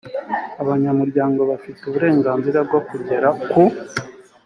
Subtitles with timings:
[0.61, 3.61] abanyamuryango bafite uburenganzira bwo kugera ku